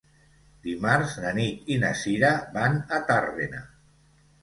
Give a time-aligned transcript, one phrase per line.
[0.67, 3.67] Dimarts na Nit i na Cira van a Tàrbena.